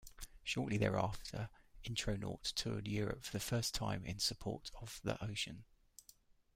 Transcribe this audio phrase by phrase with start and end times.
[0.43, 1.51] Shortly thereafter
[1.83, 5.63] Intronaut toured Europe for the first time in support of The Ocean.